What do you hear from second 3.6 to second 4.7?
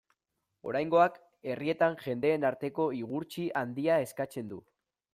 handia eskatzen du.